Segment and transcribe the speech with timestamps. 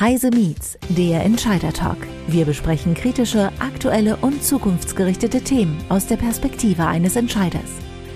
[0.00, 1.96] Heise Meets, der Entscheider Talk.
[2.28, 7.68] Wir besprechen kritische, aktuelle und zukunftsgerichtete Themen aus der Perspektive eines Entscheiders.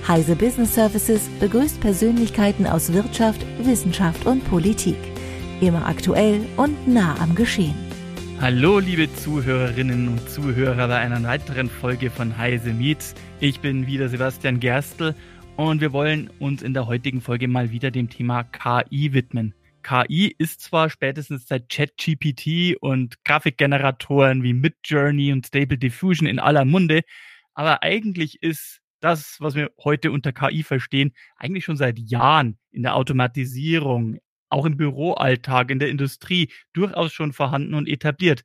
[0.06, 4.94] Heise Business Services begrüßt Persönlichkeiten aus Wirtschaft, Wissenschaft und Politik.
[5.60, 7.74] Immer aktuell und nah am Geschehen.
[8.40, 13.16] Hallo, liebe Zuhörerinnen und Zuhörer bei einer weiteren Folge von Heise Meets.
[13.40, 15.16] Ich bin wieder Sebastian Gerstl
[15.56, 19.52] und wir wollen uns in der heutigen Folge mal wieder dem Thema KI widmen.
[19.82, 26.64] KI ist zwar spätestens seit ChatGPT und Grafikgeneratoren wie Midjourney und Stable Diffusion in aller
[26.64, 27.02] Munde,
[27.54, 32.82] aber eigentlich ist das, was wir heute unter KI verstehen, eigentlich schon seit Jahren in
[32.82, 38.44] der Automatisierung, auch im Büroalltag, in der Industrie durchaus schon vorhanden und etabliert.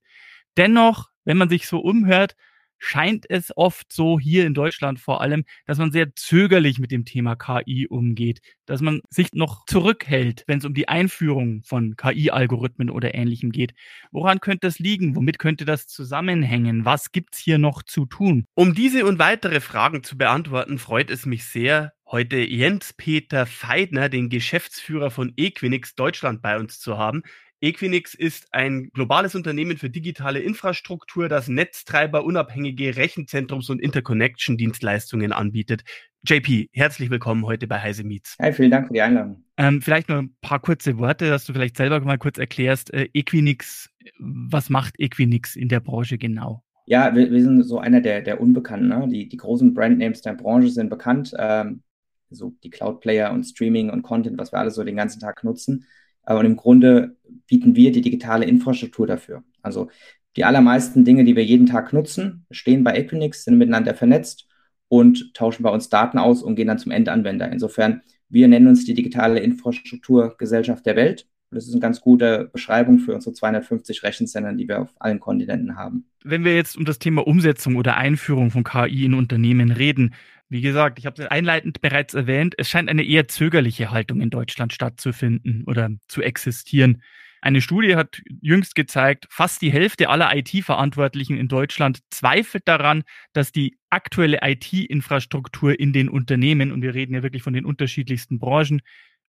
[0.58, 2.36] Dennoch, wenn man sich so umhört,
[2.80, 7.06] scheint es oft so, hier in Deutschland vor allem, dass man sehr zögerlich mit dem
[7.06, 12.90] Thema KI umgeht, dass man sich noch zurückhält, wenn es um die Einführung von KI-Algorithmen
[12.90, 13.74] oder ähnlichem geht.
[14.12, 15.16] Woran könnte das liegen?
[15.16, 16.86] Womit könnte das zusammenhängen?
[16.86, 18.46] Was gibt's hier noch zu tun?
[18.56, 24.30] Um diese und weitere Fragen zu beantworten, freut es mich sehr, heute Jens-Peter Feidner, den
[24.30, 27.24] Geschäftsführer von Equinix Deutschland bei uns zu haben.
[27.60, 35.84] Equinix ist ein globales Unternehmen für digitale Infrastruktur, das Netztreiber unabhängige Rechenzentrums- und Interconnection-Dienstleistungen anbietet.
[36.24, 38.36] JP, herzlich willkommen heute bei Heise Meets.
[38.40, 39.44] Hi, vielen Dank für die Einladung.
[39.58, 42.94] Ähm, vielleicht nur ein paar kurze Worte, dass du vielleicht selber mal kurz erklärst.
[42.94, 46.64] Äh, Equinix, was macht Equinix in der Branche genau?
[46.86, 48.90] Ja, wir, wir sind so einer der, der Unbekannten.
[48.90, 49.08] Ne?
[49.10, 51.34] Die, die großen Brandnames der Branche sind bekannt.
[51.40, 51.82] Ähm,
[52.30, 55.88] so die Cloud-Player und Streaming und Content, was wir alle so den ganzen Tag nutzen.
[56.36, 57.16] Und im Grunde
[57.48, 59.44] bieten wir die digitale Infrastruktur dafür.
[59.62, 59.90] Also
[60.36, 64.48] die allermeisten Dinge, die wir jeden Tag nutzen, stehen bei Equinix, sind miteinander vernetzt
[64.88, 67.52] und tauschen bei uns Daten aus und gehen dann zum Endanwender.
[67.52, 71.28] Insofern, wir nennen uns die digitale Infrastrukturgesellschaft der Welt.
[71.50, 75.78] Das ist eine ganz gute Beschreibung für unsere 250 Rechenzentren, die wir auf allen Kontinenten
[75.78, 76.06] haben.
[76.24, 80.14] Wenn wir jetzt um das Thema Umsetzung oder Einführung von KI in Unternehmen reden,
[80.50, 84.30] wie gesagt, ich habe es einleitend bereits erwähnt, es scheint eine eher zögerliche Haltung in
[84.30, 87.02] Deutschland stattzufinden oder zu existieren.
[87.42, 93.52] Eine Studie hat jüngst gezeigt, fast die Hälfte aller IT-Verantwortlichen in Deutschland zweifelt daran, dass
[93.52, 98.82] die aktuelle IT-Infrastruktur in den Unternehmen, und wir reden ja wirklich von den unterschiedlichsten Branchen,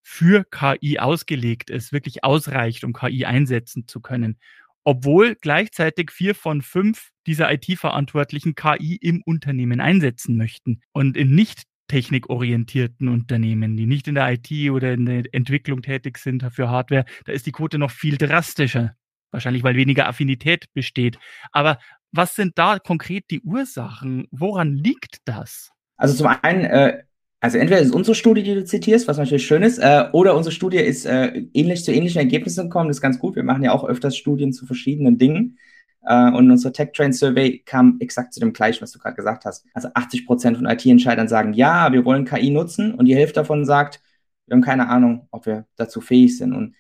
[0.03, 4.39] für KI ausgelegt ist, wirklich ausreicht, um KI einsetzen zu können
[4.85, 11.65] obwohl gleichzeitig vier von fünf dieser IT-Verantwortlichen KI im Unternehmen einsetzen möchten und in nicht
[11.89, 17.05] technikorientierten Unternehmen, die nicht in der IT oder in der Entwicklung tätig sind für Hardware,
[17.25, 18.95] da ist die Quote noch viel drastischer.
[19.31, 21.19] Wahrscheinlich, weil weniger Affinität besteht.
[21.53, 21.79] Aber
[22.13, 24.27] was sind da konkret die Ursachen?
[24.31, 25.71] Woran liegt das?
[25.97, 27.03] Also zum einen äh,
[27.41, 30.53] also entweder ist unsere Studie, die du zitierst, was natürlich schön ist, äh, oder unsere
[30.53, 32.89] Studie ist äh, ähnlich zu ähnlichen Ergebnissen gekommen.
[32.89, 33.37] Das ist ganz gut.
[33.37, 35.59] Wir machen ja auch öfters Studien zu verschiedenen Dingen.
[36.03, 39.45] Äh, und unsere Tech Train Survey kam exakt zu dem gleichen, was du gerade gesagt
[39.45, 39.67] hast.
[39.73, 42.95] Also 80 Prozent von IT-Entscheidern sagen, ja, wir wollen KI nutzen.
[42.95, 44.01] Und die Hälfte davon sagt,
[44.47, 46.55] wir haben keine Ahnung, ob wir dazu fähig sind.
[46.55, 46.75] Und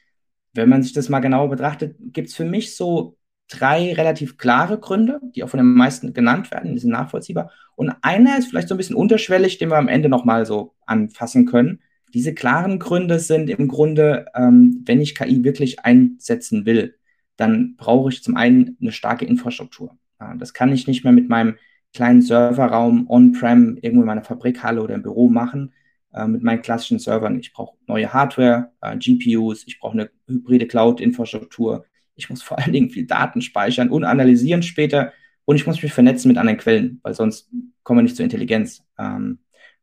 [0.54, 3.17] wenn man sich das mal genauer betrachtet, gibt es für mich so
[3.48, 7.50] drei relativ klare Gründe, die auch von den meisten genannt werden, die sind nachvollziehbar.
[7.74, 11.46] Und einer ist vielleicht so ein bisschen unterschwellig, den wir am Ende nochmal so anfassen
[11.46, 11.80] können.
[12.14, 16.96] Diese klaren Gründe sind im Grunde, ähm, wenn ich KI wirklich einsetzen will,
[17.36, 19.96] dann brauche ich zum einen eine starke Infrastruktur.
[20.20, 21.56] Ja, das kann ich nicht mehr mit meinem
[21.94, 25.72] kleinen Serverraum on-prem irgendwo in meiner Fabrikhalle oder im Büro machen,
[26.12, 27.38] äh, mit meinen klassischen Servern.
[27.38, 31.84] Ich brauche neue Hardware, äh, GPUs, ich brauche eine hybride Cloud-Infrastruktur,
[32.18, 35.12] ich muss vor allen Dingen viel Daten speichern und analysieren später
[35.44, 37.48] und ich muss mich vernetzen mit anderen Quellen, weil sonst
[37.82, 38.84] kommen wir nicht zur Intelligenz.
[38.98, 39.38] Ähm,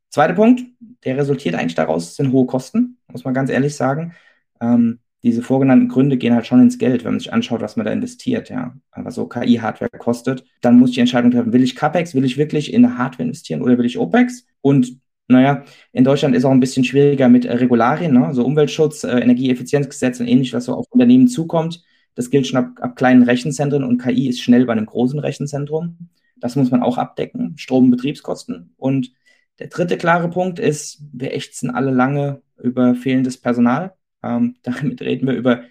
[0.09, 0.63] zweiter Punkt,
[1.03, 4.13] der resultiert eigentlich daraus, sind hohe Kosten, muss man ganz ehrlich sagen.
[4.61, 7.85] Ähm, diese vorgenannten Gründe gehen halt schon ins Geld, wenn man sich anschaut, was man
[7.87, 10.45] da investiert, ja, was so KI-Hardware kostet.
[10.61, 13.63] Dann muss ich die Entscheidung treffen, will ich CapEx, will ich wirklich in Hardware investieren
[13.63, 14.45] oder will ich OPEX?
[14.61, 18.33] Und naja, in Deutschland ist auch ein bisschen schwieriger mit äh, Regularien, ne?
[18.33, 21.83] so Umweltschutz, äh, Energieeffizienzgesetz und ähnlich, was so auf Unternehmen zukommt.
[22.15, 26.09] Das gilt schon ab, ab kleinen Rechenzentren und KI ist schnell bei einem großen Rechenzentrum.
[26.37, 28.73] Das muss man auch abdecken, Strom- und Betriebskosten.
[28.77, 29.11] Und
[29.59, 33.95] der dritte klare Punkt ist, wir ächzen alle lange über fehlendes Personal.
[34.23, 35.63] Ähm, damit reden wir über,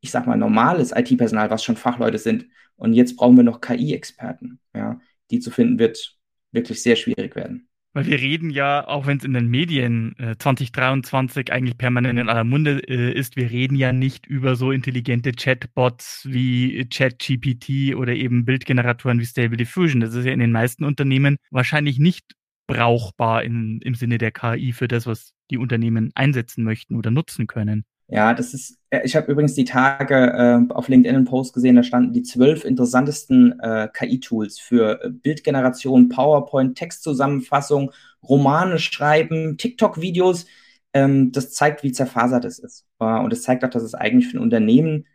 [0.00, 2.46] ich sag mal, normales IT-Personal, was schon Fachleute sind.
[2.76, 4.60] Und jetzt brauchen wir noch KI-Experten.
[4.74, 5.00] Ja,
[5.30, 6.16] die zu finden wird
[6.52, 7.68] wirklich sehr schwierig werden.
[7.94, 12.30] Weil wir reden ja, auch wenn es in den Medien äh, 2023 eigentlich permanent in
[12.30, 18.14] aller Munde äh, ist, wir reden ja nicht über so intelligente Chatbots wie ChatGPT oder
[18.14, 20.00] eben Bildgeneratoren wie Stable Diffusion.
[20.00, 22.34] Das ist ja in den meisten Unternehmen wahrscheinlich nicht
[22.66, 27.46] brauchbar in, im Sinne der KI für das, was die Unternehmen einsetzen möchten oder nutzen
[27.46, 27.84] können.
[28.08, 31.82] Ja, das ist ich habe übrigens die Tage äh, auf LinkedIn einen Post gesehen, da
[31.82, 37.92] standen die zwölf interessantesten äh, KI-Tools für äh, Bildgeneration, PowerPoint, Textzusammenfassung,
[38.22, 40.46] Romane schreiben, TikTok-Videos.
[40.92, 42.84] Ähm, das zeigt, wie zerfasert es ist.
[42.98, 45.06] Äh, und es zeigt auch, dass es eigentlich für ein Unternehmen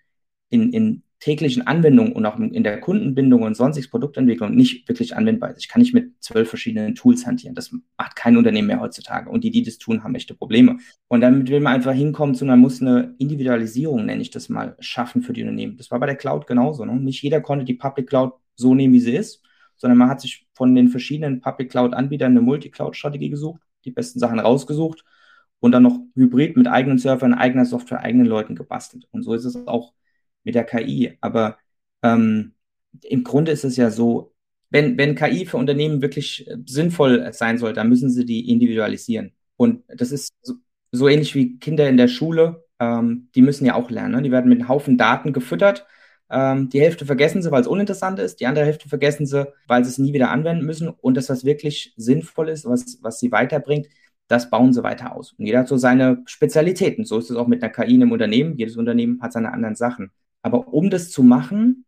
[0.50, 5.52] in, in täglichen Anwendungen und auch in der Kundenbindung und sonstiges Produktentwicklung nicht wirklich anwendbar
[5.52, 5.60] ist.
[5.60, 7.56] Ich kann nicht mit zwölf verschiedenen Tools hantieren.
[7.56, 9.30] Das macht kein Unternehmen mehr heutzutage.
[9.30, 10.78] Und die, die das tun, haben echte Probleme.
[11.08, 14.76] Und damit will man einfach hinkommen zu, man muss eine Individualisierung, nenne ich das mal,
[14.80, 15.78] schaffen für die Unternehmen.
[15.78, 16.86] Das war bei der Cloud genauso.
[16.86, 16.96] Ne?
[16.96, 19.44] Nicht jeder konnte die Public Cloud so nehmen, wie sie ist,
[19.76, 24.40] sondern man hat sich von den verschiedenen Public Cloud-Anbietern eine Multi-Cloud-Strategie gesucht, die besten Sachen
[24.40, 25.04] rausgesucht
[25.60, 29.08] und dann noch hybrid mit eigenen Servern, eigener Software, eigenen Leuten gebastelt.
[29.12, 29.94] Und so ist es auch
[30.44, 31.18] mit der KI.
[31.22, 31.58] Aber
[32.04, 32.54] ähm,
[33.04, 34.34] im Grunde ist es ja so,
[34.70, 39.34] wenn, wenn KI für Unternehmen wirklich äh, sinnvoll sein soll, dann müssen sie die individualisieren.
[39.56, 40.56] Und das ist so,
[40.92, 42.66] so ähnlich wie Kinder in der Schule.
[42.80, 44.16] Ähm, die müssen ja auch lernen.
[44.16, 44.22] Ne?
[44.24, 45.86] Die werden mit einem Haufen Daten gefüttert.
[46.30, 48.40] Ähm, die Hälfte vergessen sie, weil es uninteressant ist.
[48.40, 50.90] Die andere Hälfte vergessen sie, weil sie es nie wieder anwenden müssen.
[50.90, 53.88] Und das, was wirklich sinnvoll ist, was, was sie weiterbringt,
[54.28, 55.34] das bauen sie weiter aus.
[55.34, 57.06] Und jeder hat so seine Spezialitäten.
[57.06, 58.58] So ist es auch mit einer KI einem Unternehmen.
[58.58, 60.12] Jedes Unternehmen hat seine anderen Sachen.
[60.48, 61.86] Aber um das zu machen,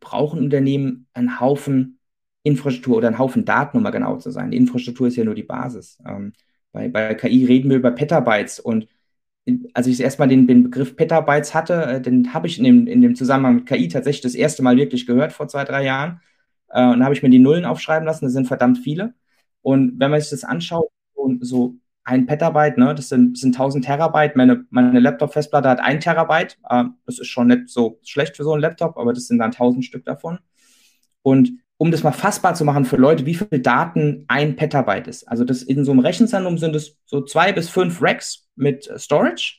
[0.00, 1.98] brauchen Unternehmen einen Haufen
[2.44, 4.50] Infrastruktur oder einen Haufen Daten, um mal genau zu sein.
[4.50, 5.98] Die Infrastruktur ist ja nur die Basis.
[6.06, 6.32] Ähm,
[6.72, 8.86] bei, bei KI reden wir über Petabytes und
[9.74, 13.00] als ich erstmal den, den Begriff Petabytes hatte, äh, den habe ich in dem, in
[13.02, 16.20] dem Zusammenhang mit KI tatsächlich das erste Mal wirklich gehört vor zwei, drei Jahren.
[16.68, 19.14] Äh, und da habe ich mir die Nullen aufschreiben lassen, das sind verdammt viele.
[19.62, 21.76] Und wenn man sich das anschaut, so, so
[22.08, 22.94] ein Petabyte, ne?
[22.94, 24.34] das sind, sind 1000 Terabyte.
[24.34, 26.56] Meine, meine Laptop-Festplatte hat ein Terabyte.
[26.70, 29.50] Äh, das ist schon nicht so schlecht für so einen Laptop, aber das sind dann
[29.50, 30.38] 1000 Stück davon.
[31.20, 35.28] Und um das mal fassbar zu machen für Leute, wie viel Daten ein Petabyte ist.
[35.28, 39.58] Also das in so einem Rechenzentrum sind es so zwei bis fünf Racks mit Storage.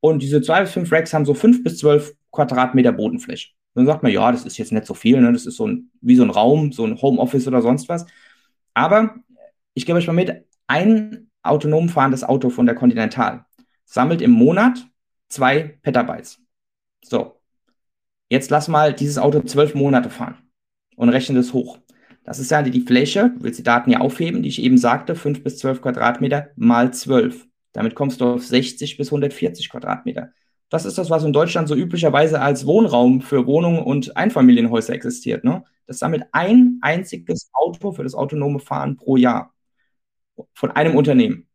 [0.00, 3.50] Und diese zwei bis fünf Racks haben so fünf bis zwölf Quadratmeter Bodenfläche.
[3.74, 5.32] dann sagt man, ja, das ist jetzt nicht so viel, ne?
[5.32, 8.06] das ist so ein, wie so ein Raum, so ein Homeoffice oder sonst was.
[8.74, 9.14] Aber
[9.74, 13.44] ich gebe euch mal mit, ein autonom fahrendes Auto von der Continental
[13.84, 14.86] sammelt im Monat
[15.28, 16.40] zwei Petabytes.
[17.04, 17.40] So.
[18.28, 20.36] Jetzt lass mal dieses Auto zwölf Monate fahren
[20.96, 21.78] und rechne das hoch.
[22.24, 25.14] Das ist ja die Fläche, du willst die Daten ja aufheben, die ich eben sagte,
[25.14, 27.46] fünf bis zwölf Quadratmeter mal zwölf.
[27.72, 30.32] Damit kommst du auf 60 bis 140 Quadratmeter.
[30.68, 35.44] Das ist das, was in Deutschland so üblicherweise als Wohnraum für Wohnungen und Einfamilienhäuser existiert.
[35.44, 35.62] Ne?
[35.86, 39.54] Das sammelt ein einziges Auto für das autonome Fahren pro Jahr
[40.54, 41.48] von einem Unternehmen.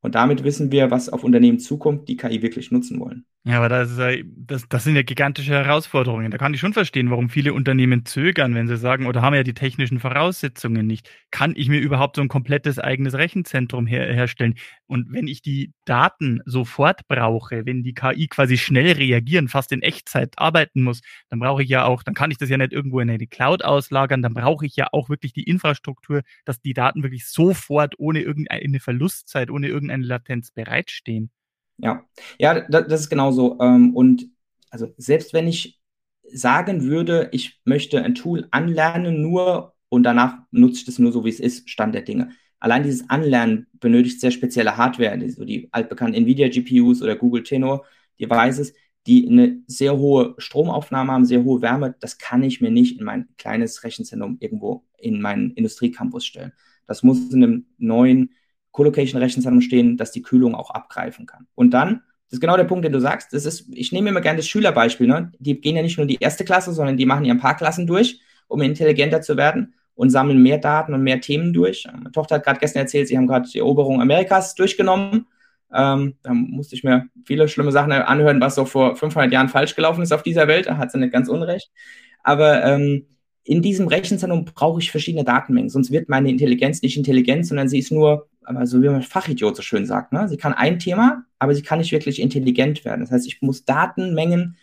[0.00, 3.26] Und damit wissen wir, was auf Unternehmen zukommt, die KI wirklich nutzen wollen.
[3.44, 6.30] Ja, aber das, ist, das, das sind ja gigantische Herausforderungen.
[6.30, 9.42] Da kann ich schon verstehen, warum viele Unternehmen zögern, wenn sie sagen, oder haben ja
[9.42, 11.08] die technischen Voraussetzungen nicht.
[11.30, 14.56] Kann ich mir überhaupt so ein komplettes eigenes Rechenzentrum her herstellen?
[14.86, 19.80] Und wenn ich die Daten sofort brauche, wenn die KI quasi schnell reagieren, fast in
[19.82, 21.00] Echtzeit arbeiten muss,
[21.30, 23.64] dann brauche ich ja auch, dann kann ich das ja nicht irgendwo in eine Cloud
[23.64, 28.20] auslagern, dann brauche ich ja auch wirklich die Infrastruktur, dass die Daten wirklich sofort ohne
[28.20, 31.30] irgendeine Verlustzeit, ohne irgendeine Latenz bereitstehen.
[31.78, 32.04] Ja,
[32.38, 33.58] ja, das, ist genauso.
[33.60, 34.26] Ähm, und
[34.70, 35.80] also selbst wenn ich
[36.30, 41.24] sagen würde, ich möchte ein Tool anlernen nur und danach nutze ich das nur so,
[41.24, 42.30] wie es ist, Stand der Dinge.
[42.60, 47.84] Allein dieses Anlernen benötigt sehr spezielle Hardware, so die altbekannten Nvidia GPUs oder Google Tenor
[48.20, 48.74] Devices,
[49.06, 51.94] die eine sehr hohe Stromaufnahme haben, sehr hohe Wärme.
[52.00, 56.52] Das kann ich mir nicht in mein kleines Rechenzentrum irgendwo in meinen Industriecampus stellen.
[56.86, 58.34] Das muss in einem neuen
[58.72, 61.46] Colocation-Rechenzentrum stehen, dass die Kühlung auch abgreifen kann.
[61.54, 64.20] Und dann, das ist genau der Punkt, den du sagst, das ist, ich nehme immer
[64.20, 65.32] gerne das Schülerbeispiel, ne?
[65.38, 67.86] die gehen ja nicht nur die erste Klasse, sondern die machen ja ein paar Klassen
[67.86, 71.86] durch, um intelligenter zu werden und sammeln mehr Daten und mehr Themen durch.
[71.92, 75.26] Meine Tochter hat gerade gestern erzählt, sie haben gerade die Eroberung Amerikas durchgenommen.
[75.74, 79.74] Ähm, da musste ich mir viele schlimme Sachen anhören, was so vor 500 Jahren falsch
[79.74, 80.66] gelaufen ist auf dieser Welt.
[80.66, 81.72] Da hat sie nicht ganz unrecht.
[82.22, 83.06] Aber ähm,
[83.42, 87.78] in diesem Rechenzentrum brauche ich verschiedene Datenmengen, sonst wird meine Intelligenz nicht intelligent, sondern sie
[87.78, 90.28] ist nur aber so wie man Fachidiot so schön sagt, ne?
[90.28, 93.02] sie kann ein Thema, aber sie kann nicht wirklich intelligent werden.
[93.02, 94.56] Das heißt, ich muss Datenmengen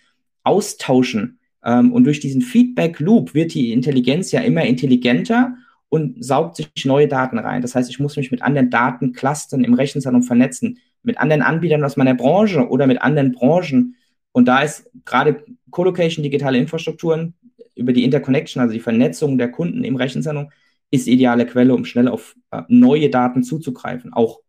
[0.44, 1.40] austauschen.
[1.64, 5.56] Ähm, und durch diesen Feedback-Loop wird die Intelligenz ja immer intelligenter
[5.90, 7.62] und saugt sich neue Daten rein.
[7.62, 11.96] Das heißt, ich muss mich mit anderen Datenclustern im Rechenzentrum vernetzen, mit anderen Anbietern aus
[11.96, 13.96] meiner Branche oder mit anderen Branchen.
[14.32, 17.36] Und da ist gerade Colocation, digitale Infrastrukturen
[17.76, 20.50] über die Interconnection, also die Vernetzung der Kunden im Rechenzentrum,
[20.92, 24.14] ist ideale Quelle, um schnell auf äh, neue Daten zuzugreifen.
[24.14, 24.40] Auch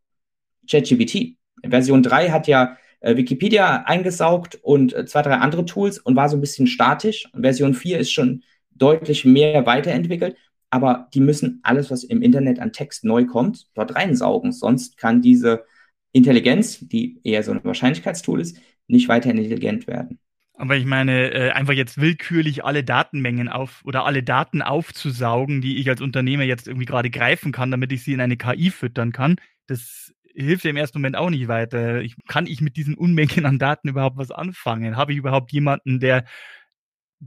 [0.71, 1.37] ChatGPT.
[1.65, 6.29] Version 3 hat ja äh, Wikipedia eingesaugt und äh, zwei, drei andere Tools und war
[6.29, 7.29] so ein bisschen statisch.
[7.35, 10.37] Version 4 ist schon deutlich mehr weiterentwickelt,
[10.71, 14.53] aber die müssen alles, was im Internet an Text neu kommt, dort reinsaugen.
[14.53, 15.65] Sonst kann diese
[16.13, 20.19] Intelligenz, die eher so ein Wahrscheinlichkeitstool ist, nicht weiter intelligent werden.
[20.59, 25.77] Aber ich meine, äh, einfach jetzt willkürlich alle Datenmengen auf oder alle Daten aufzusaugen, die
[25.77, 29.13] ich als Unternehmer jetzt irgendwie gerade greifen kann, damit ich sie in eine KI füttern
[29.13, 29.37] kann,
[29.67, 32.01] das hilft im ersten Moment auch nicht weiter.
[32.01, 34.97] Ich, kann ich mit diesen Unmengen an Daten überhaupt was anfangen?
[34.97, 36.25] Habe ich überhaupt jemanden, der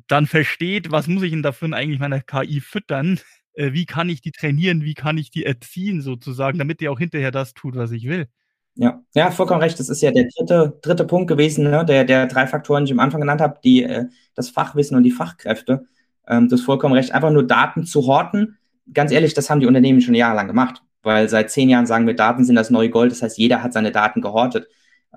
[0.08, 3.20] dann versteht, was muss ich denn dafür eigentlich meiner KI füttern?
[3.54, 4.84] Äh, wie kann ich die trainieren?
[4.84, 8.28] Wie kann ich die erziehen sozusagen, damit die auch hinterher das tut, was ich will?
[8.76, 9.80] Ja, ja, vollkommen recht.
[9.80, 11.84] Das ist ja der dritte, dritte Punkt gewesen, ne?
[11.86, 15.04] der, der drei Faktoren, die ich am Anfang genannt habe, die, äh, das Fachwissen und
[15.04, 15.88] die Fachkräfte.
[16.28, 17.12] Ähm, das ist vollkommen recht.
[17.12, 18.58] Einfach nur Daten zu horten.
[18.94, 20.82] Ganz ehrlich, das haben die Unternehmen schon jahrelang gemacht.
[21.02, 23.12] Weil seit zehn Jahren sagen wir, Daten sind das neue Gold.
[23.12, 24.68] Das heißt, jeder hat seine Daten gehortet.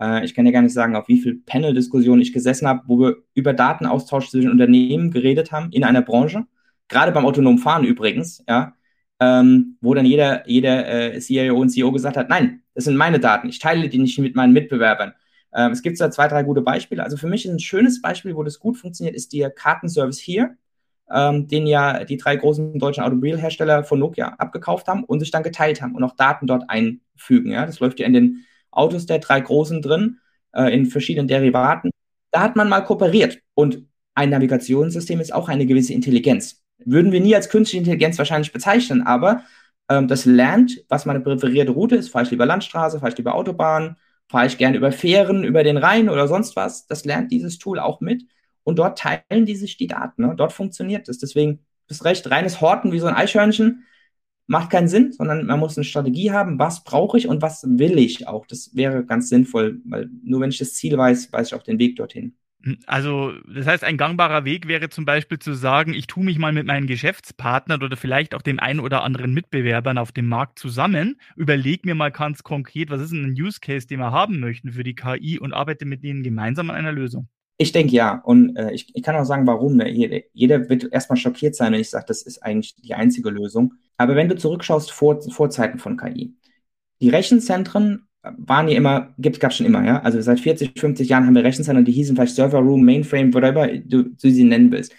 [0.00, 2.98] Äh, ich kann ja gar nicht sagen, auf wie viel Panel-Diskussionen ich gesessen habe, wo
[2.98, 6.46] wir über Datenaustausch zwischen Unternehmen geredet haben in einer Branche.
[6.88, 8.74] Gerade beim autonomen Fahren übrigens, ja
[9.22, 13.20] ähm, wo dann jeder, jeder äh, CIO und CEO gesagt hat, nein, das sind meine
[13.20, 15.14] Daten, ich teile die nicht mit meinen Mitbewerbern.
[15.54, 17.02] Ähm, es gibt da zwei, drei gute Beispiele.
[17.02, 20.56] Also für mich ist ein schönes Beispiel, wo das gut funktioniert, ist der Kartenservice hier,
[21.10, 25.42] ähm, den ja die drei großen deutschen Automobilhersteller von Nokia abgekauft haben und sich dann
[25.42, 27.52] geteilt haben und auch Daten dort einfügen.
[27.52, 27.66] Ja?
[27.66, 30.18] Das läuft ja in den Autos der drei großen drin,
[30.54, 31.90] äh, in verschiedenen Derivaten.
[32.30, 37.20] Da hat man mal kooperiert und ein Navigationssystem ist auch eine gewisse Intelligenz würden wir
[37.20, 39.42] nie als künstliche Intelligenz wahrscheinlich bezeichnen, aber
[39.98, 42.08] ähm, das lernt, was meine präferierte Route ist.
[42.10, 43.96] Fahre ich lieber Landstraße, fahre ich lieber Autobahn,
[44.28, 46.86] fahre ich gerne über Fähren, über den Rhein oder sonst was.
[46.86, 48.24] Das lernt dieses Tool auch mit.
[48.64, 50.22] Und dort teilen die sich die Daten.
[50.22, 50.34] Ne?
[50.36, 51.18] Dort funktioniert es.
[51.18, 53.84] Deswegen ist recht, reines Horten wie so ein Eichhörnchen
[54.46, 57.98] macht keinen Sinn, sondern man muss eine Strategie haben, was brauche ich und was will
[57.98, 58.46] ich auch.
[58.46, 61.78] Das wäre ganz sinnvoll, weil nur wenn ich das Ziel weiß, weiß ich auch den
[61.78, 62.36] Weg dorthin.
[62.62, 66.38] Hm, also, das heißt, ein gangbarer Weg wäre zum Beispiel zu sagen, ich tue mich
[66.38, 70.58] mal mit meinen Geschäftspartnern oder vielleicht auch den einen oder anderen Mitbewerbern auf dem Markt
[70.58, 74.40] zusammen, überlege mir mal ganz konkret, was ist denn ein Use Case, den wir haben
[74.40, 77.28] möchten für die KI und arbeite mit denen gemeinsam an einer Lösung.
[77.58, 78.20] Ich denke ja.
[78.24, 79.76] Und äh, ich, ich kann auch sagen, warum.
[79.76, 79.88] Ne?
[79.90, 83.74] Jeder, jeder wird erstmal schockiert sein, wenn ich sage, das ist eigentlich die einzige Lösung.
[83.98, 86.34] Aber wenn du zurückschaust vor, vor Zeiten von KI,
[87.00, 90.00] die Rechenzentren waren ja immer, gab schon immer, ja.
[90.02, 93.66] Also seit 40, 50 Jahren haben wir Rechenzentren, die hießen vielleicht Server Room, Mainframe, whatever
[93.66, 94.94] du, du sie nennen willst.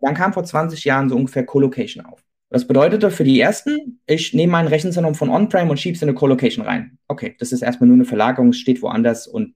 [0.00, 2.22] Dann kam vor 20 Jahren so ungefähr Colocation auf.
[2.50, 6.08] Das bedeutete für die ersten, ich nehme mein Rechenzentrum von On-Prem und schiebe es in
[6.08, 6.98] eine Colocation rein.
[7.08, 9.54] Okay, das ist erstmal nur eine Verlagerung, es steht woanders und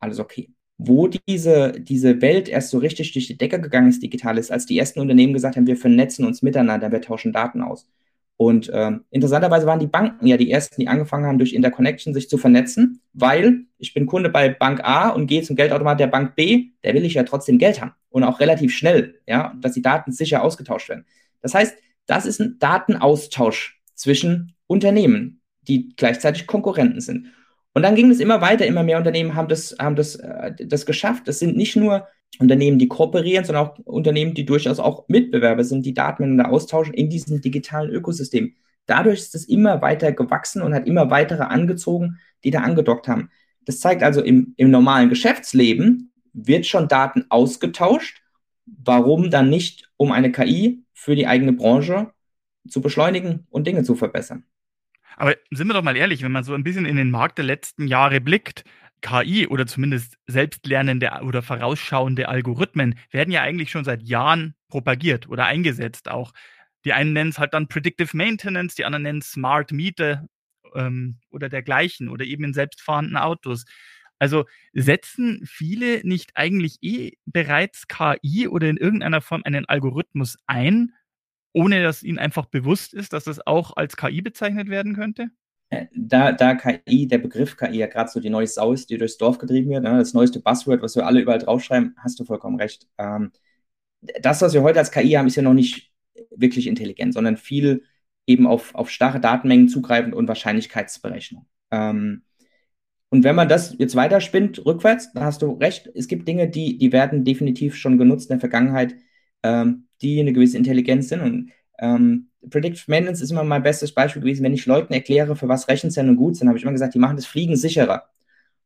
[0.00, 0.50] alles okay.
[0.76, 4.66] Wo diese, diese Welt erst so richtig durch die Decke gegangen ist, digital ist, als
[4.66, 7.88] die ersten Unternehmen gesagt haben, wir vernetzen uns miteinander, wir tauschen Daten aus.
[8.36, 12.28] Und ähm, interessanterweise waren die Banken ja die ersten, die angefangen haben, durch Interconnection sich
[12.28, 16.34] zu vernetzen, weil ich bin Kunde bei Bank A und gehe zum Geldautomat der Bank
[16.34, 19.82] B, der will ich ja trotzdem Geld haben und auch relativ schnell, ja, dass die
[19.82, 21.06] Daten sicher ausgetauscht werden.
[21.42, 21.76] Das heißt,
[22.06, 27.28] das ist ein Datenaustausch zwischen Unternehmen, die gleichzeitig Konkurrenten sind.
[27.72, 30.86] Und dann ging es immer weiter, immer mehr Unternehmen haben das, haben das, äh, das
[30.86, 31.28] geschafft.
[31.28, 32.06] Es sind nicht nur
[32.38, 36.94] Unternehmen, die kooperieren, sondern auch Unternehmen, die durchaus auch Mitbewerber sind, die Daten miteinander austauschen
[36.94, 38.54] in diesem digitalen Ökosystem.
[38.86, 43.30] Dadurch ist es immer weiter gewachsen und hat immer weitere angezogen, die da angedockt haben.
[43.64, 48.22] Das zeigt also, im, im normalen Geschäftsleben wird schon Daten ausgetauscht.
[48.66, 52.12] Warum dann nicht, um eine KI für die eigene Branche
[52.68, 54.44] zu beschleunigen und Dinge zu verbessern?
[55.16, 57.44] Aber sind wir doch mal ehrlich, wenn man so ein bisschen in den Markt der
[57.44, 58.64] letzten Jahre blickt,
[59.04, 65.46] KI oder zumindest selbstlernende oder vorausschauende Algorithmen werden ja eigentlich schon seit Jahren propagiert oder
[65.46, 66.32] eingesetzt auch.
[66.84, 70.26] Die einen nennen es halt dann Predictive Maintenance, die anderen nennen es Smart Meter
[70.74, 73.64] ähm, oder dergleichen oder eben in selbstfahrenden Autos.
[74.18, 80.92] Also setzen viele nicht eigentlich eh bereits KI oder in irgendeiner Form einen Algorithmus ein,
[81.52, 85.28] ohne dass ihnen einfach bewusst ist, dass das auch als KI bezeichnet werden könnte?
[85.74, 88.98] Äh, da, da KI, der Begriff KI ja gerade so die neue Sau ist, die
[88.98, 92.24] durchs Dorf getrieben wird, ne, das neueste Buzzword, was wir alle überall draufschreiben, hast du
[92.24, 92.86] vollkommen recht.
[92.98, 93.32] Ähm,
[94.00, 95.92] das, was wir heute als KI haben, ist ja noch nicht
[96.30, 97.84] wirklich intelligent, sondern viel
[98.26, 101.46] eben auf, auf starre Datenmengen zugreifend und Wahrscheinlichkeitsberechnung.
[101.70, 102.22] Ähm,
[103.10, 106.78] und wenn man das jetzt weiterspinnt, rückwärts, dann hast du recht, es gibt Dinge, die,
[106.78, 108.96] die werden definitiv schon genutzt in der Vergangenheit,
[109.42, 111.20] ähm, die eine gewisse Intelligenz sind.
[111.20, 114.44] Und ähm, Predictive Maintenance ist immer mein bestes Beispiel gewesen.
[114.44, 117.16] Wenn ich Leuten erkläre, für was Rechenzentren gut sind, habe ich immer gesagt, die machen
[117.16, 118.08] das Fliegen sicherer.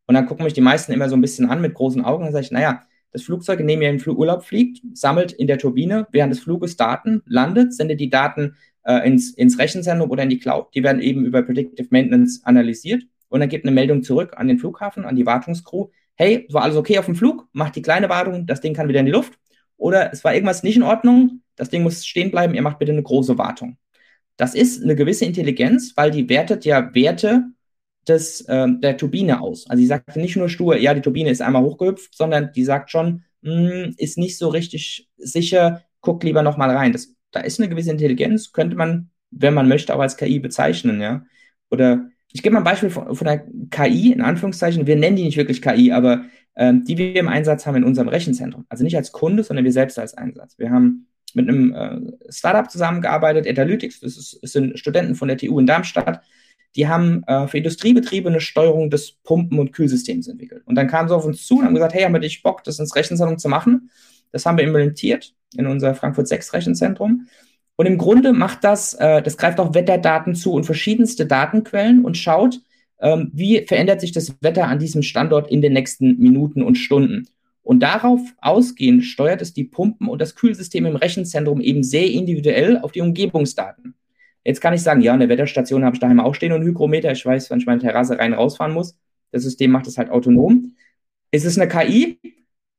[0.06, 2.24] Und dann gucken mich die meisten immer so ein bisschen an mit großen Augen.
[2.24, 2.82] Dann sage ich, naja,
[3.12, 6.40] das Flugzeug, in dem ihr in den Urlaub fliegt, sammelt in der Turbine während des
[6.40, 10.74] Fluges Daten, landet, sendet die Daten äh, ins, ins Rechenzentrum oder in die Cloud.
[10.74, 14.58] Die werden eben über Predictive Maintenance analysiert und dann gibt eine Meldung zurück an den
[14.58, 15.88] Flughafen, an die Wartungscrew.
[16.14, 17.46] Hey, war alles okay auf dem Flug?
[17.52, 19.38] Macht die kleine Wartung, das Ding kann wieder in die Luft.
[19.76, 22.92] Oder es war irgendwas nicht in Ordnung, das Ding muss stehen bleiben, ihr macht bitte
[22.92, 23.76] eine große Wartung.
[24.36, 27.48] Das ist eine gewisse Intelligenz, weil die wertet ja Werte,
[28.08, 29.68] des, äh, der Turbine aus.
[29.68, 32.90] Also die sagt nicht nur stur, ja, die Turbine ist einmal hochgehüpft, sondern die sagt
[32.90, 36.92] schon, mh, hm, ist nicht so richtig sicher, guck lieber nochmal rein.
[36.92, 41.00] Das, da ist eine gewisse Intelligenz, könnte man, wenn man möchte, auch als KI bezeichnen,
[41.00, 41.24] ja.
[41.70, 45.24] Oder ich gebe mal ein Beispiel von, von einer KI, in Anführungszeichen, wir nennen die
[45.24, 46.24] nicht wirklich KI, aber
[46.54, 48.64] äh, die wir im Einsatz haben in unserem Rechenzentrum.
[48.68, 50.58] Also nicht als Kunde, sondern wir selbst als Einsatz.
[50.58, 55.58] Wir haben mit einem äh, Startup zusammengearbeitet, Etalytics, das, das sind Studenten von der TU
[55.58, 56.22] in Darmstadt,
[56.76, 60.62] die haben äh, für Industriebetriebe eine Steuerung des Pumpen- und Kühlsystems entwickelt.
[60.66, 62.62] Und dann kamen sie auf uns zu und haben gesagt, hey, haben wir dich Bock,
[62.64, 63.90] das ins Rechenzentrum zu machen?
[64.32, 67.26] Das haben wir implementiert in unser Frankfurt 6 Rechenzentrum.
[67.76, 72.16] Und im Grunde macht das, äh, das greift auch Wetterdaten zu und verschiedenste Datenquellen und
[72.16, 72.60] schaut,
[73.00, 77.28] ähm, wie verändert sich das Wetter an diesem Standort in den nächsten Minuten und Stunden.
[77.68, 82.78] Und darauf ausgehend steuert es die Pumpen und das Kühlsystem im Rechenzentrum eben sehr individuell
[82.78, 83.94] auf die Umgebungsdaten.
[84.42, 87.12] Jetzt kann ich sagen, ja, eine Wetterstation habe ich daheim auch stehen und einen Hygrometer.
[87.12, 88.96] Ich weiß, wenn ich meine Terrasse rein rausfahren muss.
[89.32, 90.76] Das System macht es halt autonom.
[91.30, 92.18] Ist es eine KI?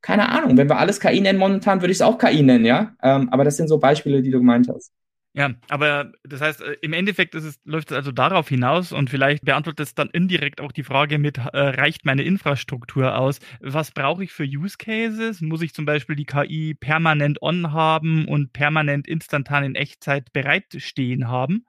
[0.01, 0.57] Keine Ahnung.
[0.57, 2.95] Wenn wir alles KI nennen momentan, würde ich es auch KI nennen, ja.
[3.03, 4.91] Ähm, aber das sind so Beispiele, die du gemeint hast.
[5.33, 9.45] Ja, aber das heißt, äh, im Endeffekt es, läuft es also darauf hinaus und vielleicht
[9.45, 13.39] beantwortet es dann indirekt auch die Frage mit, äh, reicht meine Infrastruktur aus?
[13.59, 15.39] Was brauche ich für Use Cases?
[15.41, 21.27] Muss ich zum Beispiel die KI permanent on haben und permanent instantan in Echtzeit bereitstehen
[21.27, 21.65] haben?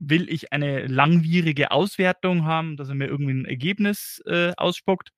[0.00, 5.12] Will ich eine langwierige Auswertung haben, dass er mir irgendwie ein Ergebnis äh, ausspuckt?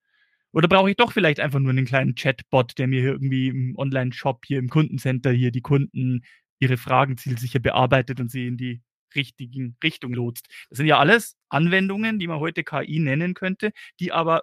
[0.52, 3.76] Oder brauche ich doch vielleicht einfach nur einen kleinen Chatbot, der mir hier irgendwie im
[3.76, 6.23] Online-Shop, hier im Kundencenter, hier die Kunden
[6.61, 8.83] ihre Fragen zielsicher bearbeitet und sie in die
[9.15, 10.49] richtigen Richtung lotst.
[10.69, 14.43] Das sind ja alles Anwendungen, die man heute KI nennen könnte, die aber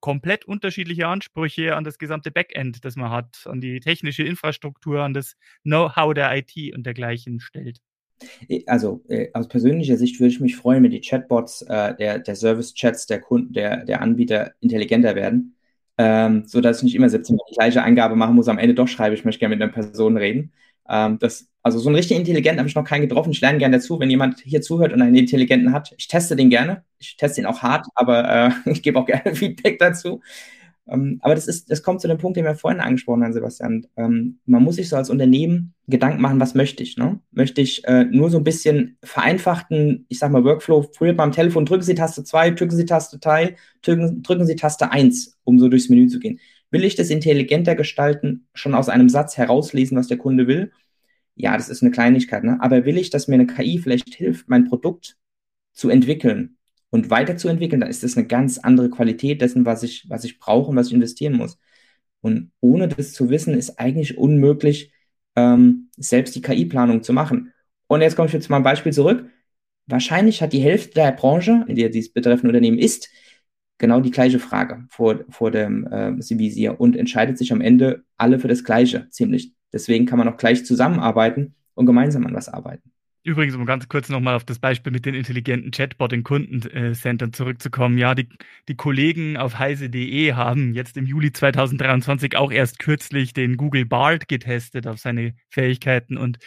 [0.00, 5.14] komplett unterschiedliche Ansprüche an das gesamte Backend, das man hat, an die technische Infrastruktur, an
[5.14, 7.78] das Know-how der IT und dergleichen stellt.
[8.66, 12.36] Also äh, aus persönlicher Sicht würde ich mich freuen, wenn die Chatbots äh, der, der
[12.36, 15.56] Service-Chats der Kunden, der, der Anbieter intelligenter werden,
[15.98, 18.88] ähm, sodass ich nicht immer 17 Mal die gleiche Eingabe machen muss, am Ende doch
[18.88, 20.52] schreibe, ich möchte gerne mit einer Person reden.
[20.88, 23.30] Ähm, das, also so einen richtig intelligenten habe ich noch keinen getroffen.
[23.30, 25.94] Ich lerne gerne dazu, wenn jemand hier zuhört und einen intelligenten hat.
[25.96, 26.84] Ich teste den gerne.
[26.98, 30.20] Ich teste ihn auch hart, aber äh, ich gebe auch gerne Feedback dazu.
[30.88, 33.86] Ähm, aber das ist, das kommt zu dem Punkt, den wir vorhin angesprochen haben, Sebastian.
[33.96, 36.96] Ähm, man muss sich so als Unternehmen Gedanken machen, was möchte ich?
[36.96, 37.20] Ne?
[37.30, 41.66] Möchte ich äh, nur so ein bisschen vereinfachten, ich sag mal, Workflow, früher beim Telefon
[41.66, 45.68] drücken Sie Taste 2, drücken Sie Taste 3, drücken, drücken Sie Taste 1, um so
[45.68, 46.40] durchs Menü zu gehen.
[46.70, 50.72] Will ich das intelligenter gestalten, schon aus einem Satz herauslesen, was der Kunde will?
[51.34, 52.58] Ja, das ist eine Kleinigkeit, ne?
[52.60, 55.16] aber will ich, dass mir eine KI vielleicht hilft, mein Produkt
[55.72, 56.58] zu entwickeln
[56.90, 60.70] und weiterzuentwickeln, dann ist das eine ganz andere Qualität dessen, was ich, was ich brauche
[60.70, 61.58] und was ich investieren muss.
[62.20, 64.92] Und ohne das zu wissen, ist eigentlich unmöglich,
[65.36, 67.52] ähm, selbst die KI-Planung zu machen.
[67.88, 69.26] Und jetzt komme ich jetzt mal ein Beispiel zurück.
[69.86, 73.08] Wahrscheinlich hat die Hälfte der Branche, in der dieses betreffende Unternehmen ist,
[73.78, 78.38] genau die gleiche Frage vor, vor dem äh, Visier und entscheidet sich am Ende alle
[78.38, 79.52] für das Gleiche ziemlich.
[79.72, 82.92] Deswegen kann man auch gleich zusammenarbeiten und gemeinsam an was arbeiten.
[83.24, 87.96] Übrigens, um ganz kurz nochmal auf das Beispiel mit den intelligenten Chatbot in Kundencentern zurückzukommen.
[87.96, 88.28] Ja, die,
[88.68, 94.26] die Kollegen auf heise.de haben jetzt im Juli 2023 auch erst kürzlich den Google Bard
[94.26, 96.38] getestet auf seine Fähigkeiten und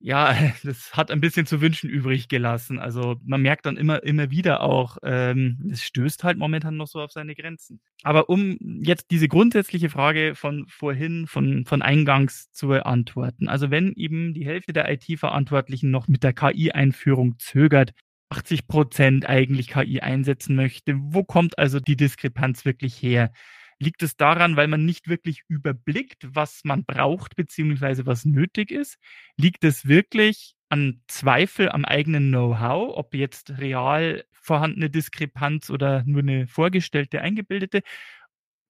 [0.00, 2.78] ja, das hat ein bisschen zu wünschen übrig gelassen.
[2.78, 7.00] Also man merkt dann immer, immer wieder auch, ähm, es stößt halt momentan noch so
[7.00, 7.80] auf seine Grenzen.
[8.02, 13.48] Aber um jetzt diese grundsätzliche Frage von vorhin, von, von eingangs zu beantworten.
[13.48, 17.92] Also wenn eben die Hälfte der IT-Verantwortlichen noch mit der KI-Einführung zögert,
[18.30, 23.32] 80 Prozent eigentlich KI einsetzen möchte, wo kommt also die Diskrepanz wirklich her?
[23.80, 28.98] Liegt es daran, weil man nicht wirklich überblickt, was man braucht beziehungsweise was nötig ist?
[29.36, 36.22] Liegt es wirklich an Zweifel am eigenen Know-how, ob jetzt real vorhandene Diskrepanz oder nur
[36.22, 37.82] eine vorgestellte, eingebildete?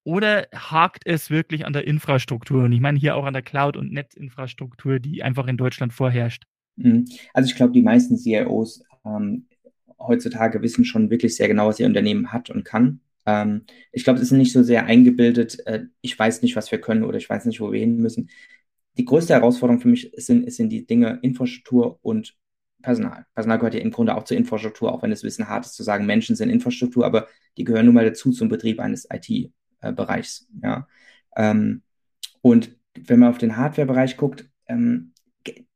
[0.04, 2.64] Oder hakt es wirklich an der Infrastruktur?
[2.64, 6.44] Und ich meine hier auch an der Cloud- und Netzinfrastruktur, die einfach in Deutschland vorherrscht.
[6.76, 7.06] Mhm.
[7.34, 9.46] Also ich glaube, die meisten CIOs ähm,
[9.98, 13.00] heutzutage wissen schon wirklich sehr genau, was ihr Unternehmen hat und kann.
[13.28, 16.80] Ähm, ich glaube, es ist nicht so sehr eingebildet, äh, ich weiß nicht, was wir
[16.80, 18.30] können oder ich weiß nicht, wo wir hin müssen.
[18.96, 22.34] Die größte Herausforderung für mich sind, sind die Dinge Infrastruktur und
[22.80, 23.26] Personal.
[23.34, 25.74] Personal gehört ja im Grunde auch zur Infrastruktur, auch wenn es ein bisschen hart ist
[25.74, 30.48] zu sagen, Menschen sind Infrastruktur, aber die gehören nun mal dazu zum Betrieb eines IT-Bereichs.
[30.62, 30.88] Ja.
[31.36, 31.82] Ähm,
[32.40, 35.12] und wenn man auf den Hardware-Bereich guckt, ähm,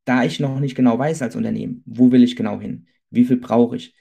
[0.05, 3.37] da ich noch nicht genau weiß als Unternehmen, wo will ich genau hin, wie viel
[3.37, 3.95] brauche ich,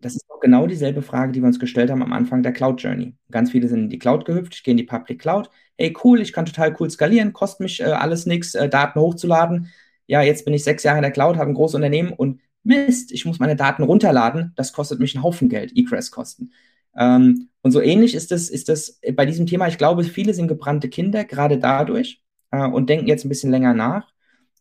[0.00, 2.82] das ist auch genau dieselbe Frage, die wir uns gestellt haben am Anfang der Cloud
[2.82, 3.14] Journey.
[3.30, 5.50] Ganz viele sind in die Cloud gehüpft, ich gehe in die Public Cloud.
[5.78, 9.70] Hey, cool, ich kann total cool skalieren, kostet mich äh, alles nichts, äh, Daten hochzuladen.
[10.06, 13.12] Ja, jetzt bin ich sechs Jahre in der Cloud, habe ein großes Unternehmen und Mist,
[13.12, 16.52] ich muss meine Daten runterladen, das kostet mich einen Haufen Geld, Egress-Kosten.
[16.96, 19.68] Ähm, und so ähnlich ist das, ist das bei diesem Thema.
[19.68, 23.74] Ich glaube, viele sind gebrannte Kinder, gerade dadurch, äh, und denken jetzt ein bisschen länger
[23.74, 24.12] nach.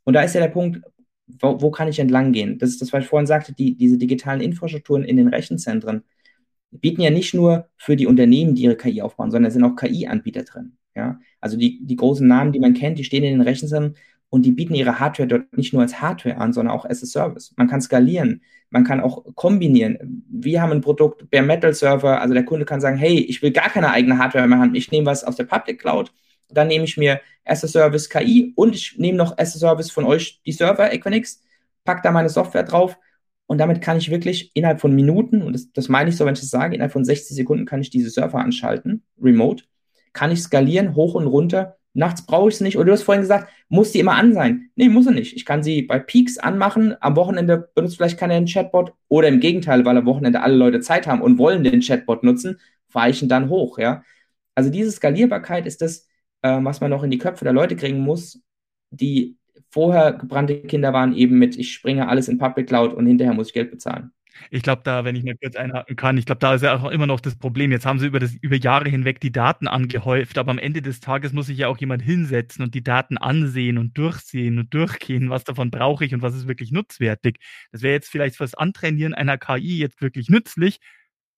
[0.03, 0.81] Und da ist ja der Punkt,
[1.27, 2.57] wo, wo kann ich entlang gehen?
[2.59, 6.03] Das ist das, was ich vorhin sagte, die, diese digitalen Infrastrukturen in den Rechenzentren
[6.71, 9.75] bieten ja nicht nur für die Unternehmen, die ihre KI aufbauen, sondern es sind auch
[9.75, 10.77] KI-Anbieter drin.
[10.95, 11.19] Ja?
[11.39, 13.95] Also die, die großen Namen, die man kennt, die stehen in den Rechenzentren
[14.29, 17.05] und die bieten ihre Hardware dort nicht nur als Hardware an, sondern auch as a
[17.05, 17.53] Service.
[17.55, 20.25] Man kann skalieren, man kann auch kombinieren.
[20.29, 23.51] Wir haben ein Produkt, Bare Metal Server, also der Kunde kann sagen, hey, ich will
[23.51, 26.11] gar keine eigene Hardware mehr haben, ich nehme was aus der Public Cloud,
[26.49, 29.91] dann nehme ich mir as a Service KI und ich nehme noch as a Service
[29.91, 31.43] von euch die Server Equinix,
[31.83, 32.97] pack da meine Software drauf
[33.47, 36.33] und damit kann ich wirklich innerhalb von Minuten, und das, das meine ich so, wenn
[36.33, 39.65] ich das sage, innerhalb von 60 Sekunden kann ich diese Server anschalten, remote,
[40.13, 41.77] kann ich skalieren, hoch und runter.
[41.93, 42.77] Nachts brauche ich sie nicht.
[42.77, 44.69] Oder du hast vorhin gesagt, muss die immer an sein.
[44.75, 45.35] Nee, muss sie nicht.
[45.35, 46.95] Ich kann sie bei Peaks anmachen.
[47.01, 48.93] Am Wochenende benutzt vielleicht keiner den Chatbot.
[49.07, 52.59] Oder im Gegenteil, weil am Wochenende alle Leute Zeit haben und wollen den Chatbot nutzen,
[52.91, 53.77] weichen dann hoch.
[53.77, 54.03] Ja?
[54.55, 56.07] Also diese Skalierbarkeit ist das,
[56.45, 58.41] äh, was man noch in die Köpfe der Leute kriegen muss,
[58.91, 59.37] die
[59.71, 63.47] vorher gebrannte Kinder waren eben mit, ich springe alles in Public Cloud und hinterher muss
[63.47, 64.11] ich Geld bezahlen.
[64.51, 66.91] Ich glaube, da, wenn ich mal kurz einhaken kann, ich glaube, da ist ja auch
[66.91, 67.71] immer noch das Problem.
[67.71, 70.99] Jetzt haben sie über, das, über Jahre hinweg die Daten angehäuft, aber am Ende des
[70.99, 75.29] Tages muss sich ja auch jemand hinsetzen und die Daten ansehen und durchsehen und durchgehen,
[75.29, 77.39] was davon brauche ich und was ist wirklich nutzwertig.
[77.71, 80.79] Das wäre jetzt vielleicht fürs Antrainieren einer KI jetzt wirklich nützlich,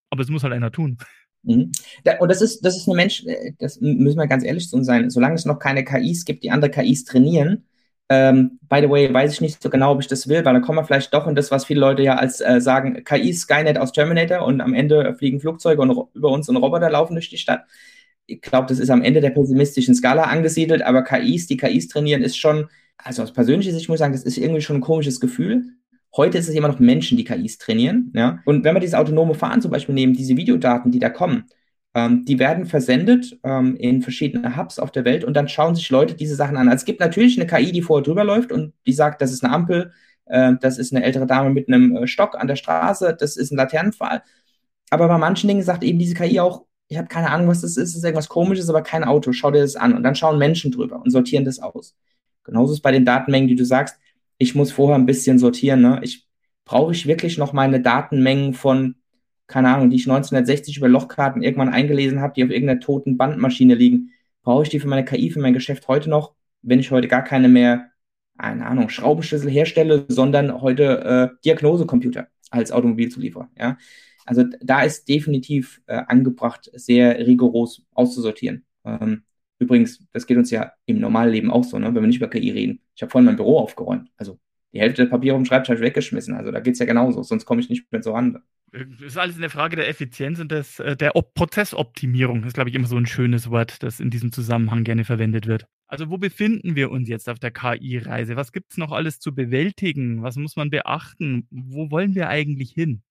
[0.10, 0.98] aber es muss halt einer tun.
[1.48, 1.72] Mhm.
[2.20, 4.86] Und das ist, das ist eine Mensch, äh, das müssen wir ganz ehrlich zu uns
[4.86, 7.64] sein, solange es noch keine KIs gibt, die andere KIs trainieren,
[8.10, 10.62] ähm, by the way, weiß ich nicht so genau, ob ich das will, weil dann
[10.62, 13.78] kommen wir vielleicht doch in das, was viele Leute ja als äh, sagen, KI Skynet
[13.78, 17.38] aus Terminator und am Ende fliegen Flugzeuge und über uns und Roboter laufen durch die
[17.38, 17.66] Stadt.
[18.26, 22.24] Ich glaube, das ist am Ende der pessimistischen Skala angesiedelt, aber KIs, die KIs trainieren,
[22.24, 25.20] ist schon, also aus persönlicher Sicht muss ich sagen, das ist irgendwie schon ein komisches
[25.20, 25.77] Gefühl.
[26.16, 28.12] Heute ist es immer noch Menschen, die KIs trainieren.
[28.16, 28.40] Ja?
[28.46, 31.46] Und wenn wir dieses autonome Fahren zum Beispiel nehmen, diese Videodaten, die da kommen,
[31.94, 35.90] ähm, die werden versendet ähm, in verschiedene Hubs auf der Welt und dann schauen sich
[35.90, 36.68] Leute diese Sachen an.
[36.68, 39.44] Also es gibt natürlich eine KI, die vorher drüber läuft und die sagt, das ist
[39.44, 39.92] eine Ampel,
[40.26, 43.52] äh, das ist eine ältere Dame mit einem äh, Stock an der Straße, das ist
[43.52, 44.22] ein Laternenpfahl.
[44.90, 47.72] Aber bei manchen Dingen sagt eben diese KI auch, ich habe keine Ahnung, was das
[47.72, 49.94] ist, das ist irgendwas komisches, aber kein Auto, schau dir das an.
[49.94, 51.96] Und dann schauen Menschen drüber und sortieren das aus.
[52.44, 53.98] Genauso ist bei den Datenmengen, die du sagst,
[54.38, 55.82] ich muss vorher ein bisschen sortieren.
[55.82, 56.00] Ne?
[56.04, 56.28] Ich
[56.66, 58.96] brauche ich wirklich noch meine Datenmengen von
[59.48, 63.76] keine Ahnung, die ich 1960 über Lochkarten irgendwann eingelesen habe, die auf irgendeiner toten Bandmaschine
[63.76, 64.12] liegen,
[64.44, 67.24] brauche ich die für meine KI, für mein Geschäft heute noch, wenn ich heute gar
[67.24, 67.90] keine mehr,
[68.38, 73.50] keine Ahnung, Schraubenschlüssel herstelle, sondern heute äh, Diagnosecomputer als Automobilzulieferer.
[73.58, 73.78] Ja?
[74.26, 78.66] Also da ist definitiv äh, angebracht, sehr rigoros auszusortieren.
[78.84, 79.24] Ähm,
[79.60, 81.88] übrigens, das geht uns ja im Normalleben auch so, ne?
[81.88, 82.82] wenn wir nicht über KI reden.
[82.96, 84.10] Ich habe vorhin mein Büro aufgeräumt.
[84.18, 84.40] Also
[84.74, 86.36] die Hälfte der Papiere auf dem Schreibtisch weggeschmissen.
[86.36, 88.40] Also da geht es ja genauso, sonst komme ich nicht mehr so an.
[88.72, 92.42] Das ist alles eine Frage der Effizienz und des, äh, der Prozessoptimierung.
[92.42, 95.48] Das ist, glaube ich, immer so ein schönes Wort, das in diesem Zusammenhang gerne verwendet
[95.48, 95.68] wird.
[95.88, 98.36] Also wo befinden wir uns jetzt auf der KI-Reise?
[98.36, 100.22] Was gibt es noch alles zu bewältigen?
[100.22, 101.48] Was muss man beachten?
[101.50, 103.04] Wo wollen wir eigentlich hin?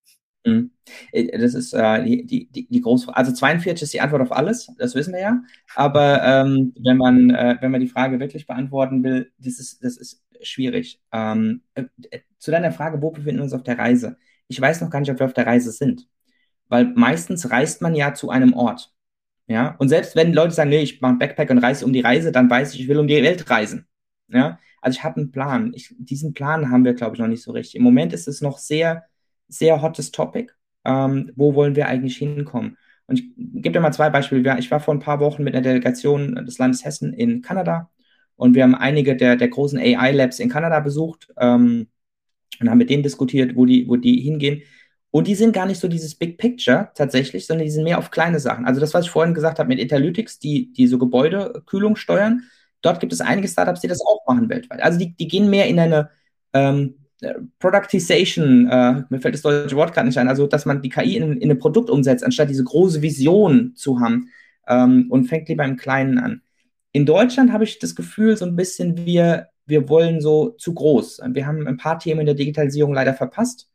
[0.47, 0.71] Mhm.
[1.13, 4.71] Äh, das ist äh, die, die, die große Also 42 ist die Antwort auf alles,
[4.79, 5.43] das wissen wir ja.
[5.75, 9.97] Aber ähm, wenn, man, äh, wenn man die Frage wirklich beantworten will, das ist, das
[9.97, 11.01] ist schwierig.
[11.13, 11.85] Ähm, äh,
[12.39, 14.17] zu deiner Frage, wo befinden wir uns auf der Reise?
[14.49, 16.09] ich weiß noch gar nicht, ob wir auf der Reise sind.
[16.69, 18.93] Weil meistens reist man ja zu einem Ort.
[19.49, 22.33] Ja, und selbst wenn Leute sagen, nee, ich mache Backpack und reise um die Reise,
[22.33, 23.87] dann weiß ich, ich will um die Welt reisen.
[24.29, 25.73] Ja, also ich habe einen Plan.
[25.75, 27.77] Ich, diesen Plan haben wir, glaube ich, noch nicht so richtig.
[27.77, 29.05] Im Moment ist es noch sehr,
[29.49, 30.53] sehr hottes Topic.
[30.85, 32.77] Ähm, wo wollen wir eigentlich hinkommen?
[33.07, 34.59] Und ich gebe dir mal zwei Beispiele.
[34.59, 37.91] Ich war vor ein paar Wochen mit einer Delegation des Landes Hessen in Kanada
[38.37, 41.33] und wir haben einige der, der großen AI-Labs in Kanada besucht.
[41.39, 41.89] Ähm,
[42.61, 44.63] und haben mit denen diskutiert, wo die, wo die hingehen.
[45.11, 48.11] Und die sind gar nicht so dieses Big Picture tatsächlich, sondern die sind mehr auf
[48.11, 48.67] kleine Sachen.
[48.67, 52.43] Also das, was ich vorhin gesagt habe mit Interlytics, die, die so Gebäudekühlung steuern,
[52.83, 54.83] dort gibt es einige Startups, die das auch machen weltweit.
[54.83, 56.11] Also die, die gehen mehr in eine
[56.53, 57.06] ähm,
[57.59, 61.17] Productization, äh, mir fällt das deutsche Wort gerade nicht ein, also dass man die KI
[61.17, 64.29] in, in ein Produkt umsetzt, anstatt diese große Vision zu haben
[64.69, 66.43] ähm, und fängt lieber im Kleinen an.
[66.93, 71.21] In Deutschland habe ich das Gefühl, so ein bisschen, wir wir wollen so zu groß.
[71.33, 73.69] Wir haben ein paar Themen in der Digitalisierung leider verpasst.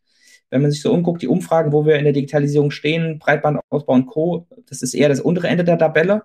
[0.50, 4.06] Wenn man sich so umguckt, die Umfragen, wo wir in der Digitalisierung stehen, Breitbandausbau und
[4.08, 6.24] Co., das ist eher das untere Ende der Tabelle.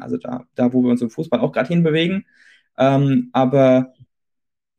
[0.00, 2.26] Also da, da wo wir uns im Fußball auch gerade hinbewegen.
[2.76, 3.92] Ähm, aber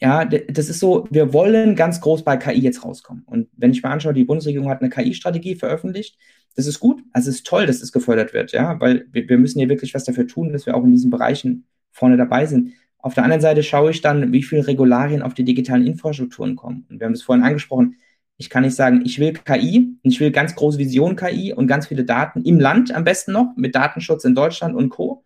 [0.02, 3.24] ja, das ist so, wir wollen ganz groß bei KI jetzt rauskommen.
[3.26, 6.18] Und wenn ich mir anschaue, die Bundesregierung hat eine KI-Strategie veröffentlicht.
[6.56, 7.02] Das ist gut.
[7.12, 9.94] Also es ist toll, dass das gefördert wird, ja, weil wir, wir müssen hier wirklich
[9.94, 12.74] was dafür tun, dass wir auch in diesen Bereichen vorne dabei sind.
[12.98, 16.86] Auf der anderen Seite schaue ich dann, wie viele Regularien auf die digitalen Infrastrukturen kommen.
[16.90, 17.96] Und wir haben es vorhin angesprochen,
[18.38, 21.68] Ich kann nicht sagen, ich will KI und ich will ganz große Vision KI und
[21.68, 25.24] ganz viele Daten im Land am besten noch mit Datenschutz in Deutschland und Co.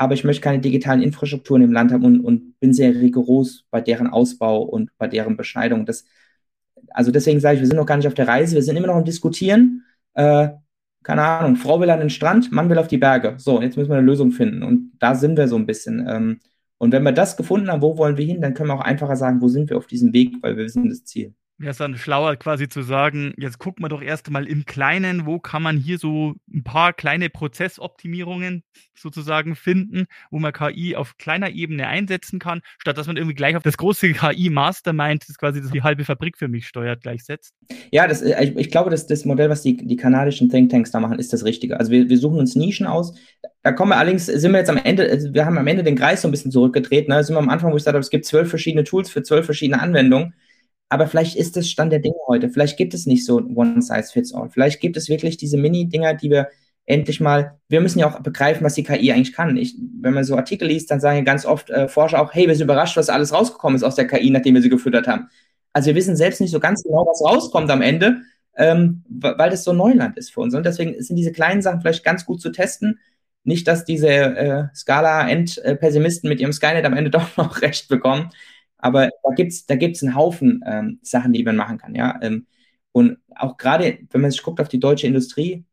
[0.00, 3.82] Aber ich möchte keine digitalen Infrastrukturen im Land haben und, und bin sehr rigoros bei
[3.82, 5.84] deren Ausbau und bei deren Beschneidung.
[5.84, 6.06] Das,
[6.88, 8.86] also deswegen sage ich, wir sind noch gar nicht auf der Reise, wir sind immer
[8.86, 9.84] noch im Diskutieren.
[10.14, 10.48] Äh,
[11.02, 13.34] keine Ahnung, Frau will an den Strand, Mann will auf die Berge.
[13.36, 14.62] So, jetzt müssen wir eine Lösung finden.
[14.62, 16.06] Und da sind wir so ein bisschen.
[16.08, 16.40] Ähm,
[16.78, 19.16] und wenn wir das gefunden haben, wo wollen wir hin, dann können wir auch einfacher
[19.16, 21.96] sagen, wo sind wir auf diesem Weg, weil wir wissen das Ziel wäre es dann
[21.96, 25.76] schlauer, quasi zu sagen, jetzt gucken wir doch erst mal im Kleinen, wo kann man
[25.76, 32.38] hier so ein paar kleine Prozessoptimierungen sozusagen finden, wo man KI auf kleiner Ebene einsetzen
[32.38, 36.38] kann, statt dass man irgendwie gleich auf das große KI-Mastermind, das quasi die halbe Fabrik
[36.38, 37.54] für mich steuert, gleichsetzt.
[37.90, 41.00] Ja, das, äh, ich, ich glaube, dass das Modell, was die, die kanadischen Thinktanks da
[41.00, 41.78] machen, ist das Richtige.
[41.78, 43.14] Also wir, wir suchen uns Nischen aus.
[43.62, 45.96] Da kommen wir allerdings, sind wir jetzt am Ende, also wir haben am Ende den
[45.96, 47.08] Kreis so ein bisschen zurückgedreht.
[47.08, 47.22] Ne?
[47.22, 49.44] Sind wir am Anfang, wo ich gesagt habe, es gibt zwölf verschiedene Tools für zwölf
[49.44, 50.32] verschiedene Anwendungen.
[50.90, 52.50] Aber vielleicht ist das Stand der Dinge heute.
[52.50, 54.50] Vielleicht gibt es nicht so One Size Fits All.
[54.50, 56.48] Vielleicht gibt es wirklich diese Mini-Dinger, die wir
[56.84, 59.56] endlich mal, wir müssen ja auch begreifen, was die KI eigentlich kann.
[59.56, 62.56] Ich, wenn man so Artikel liest, dann sagen ganz oft äh, Forscher auch, hey, wir
[62.56, 65.28] sind überrascht, was alles rausgekommen ist aus der KI, nachdem wir sie gefüttert haben.
[65.72, 68.22] Also wir wissen selbst nicht so ganz genau, was rauskommt am Ende,
[68.56, 70.54] ähm, weil das so Neuland ist für uns.
[70.54, 72.98] Und deswegen sind diese kleinen Sachen vielleicht ganz gut zu testen.
[73.44, 78.30] Nicht, dass diese äh, Scala-End-Pessimisten mit ihrem Skynet am Ende doch noch recht bekommen.
[78.82, 82.18] Aber da gibt's da gibt's einen Haufen ähm, Sachen, die man machen kann, ja.
[82.22, 82.46] Ähm,
[82.92, 85.64] und auch gerade, wenn man sich guckt auf die deutsche Industrie,